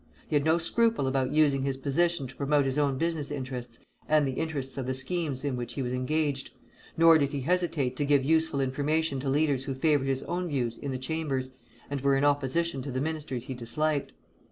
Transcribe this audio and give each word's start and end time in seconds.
He 0.27 0.35
had 0.35 0.43
no 0.45 0.57
scruple 0.57 1.05
about 1.05 1.31
using 1.31 1.61
his 1.61 1.77
position 1.77 2.25
to 2.25 2.35
promote 2.35 2.65
his 2.65 2.79
own 2.79 2.97
business 2.97 3.29
interests 3.29 3.79
and 4.09 4.27
the 4.27 4.31
interests 4.31 4.75
of 4.79 4.87
the 4.87 4.95
schemes 4.95 5.43
in 5.43 5.55
which 5.55 5.73
he 5.75 5.83
was 5.83 5.93
engaged, 5.93 6.49
nor 6.97 7.19
did 7.19 7.29
he 7.29 7.41
hesitate 7.41 7.95
to 7.97 8.05
give 8.05 8.25
useful 8.25 8.61
information 8.61 9.19
to 9.19 9.29
leaders 9.29 9.65
who 9.65 9.75
favored 9.75 10.07
his 10.07 10.23
own 10.23 10.47
views 10.47 10.75
in 10.75 10.89
the 10.89 10.97
Chambers 10.97 11.51
and 11.87 12.01
were 12.01 12.15
in 12.17 12.25
opposition 12.25 12.81
to 12.81 12.91
the 12.91 12.99
ministers 12.99 13.43
he 13.43 13.53
disliked. 13.53 14.11